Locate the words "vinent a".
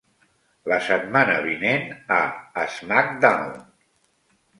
1.43-2.63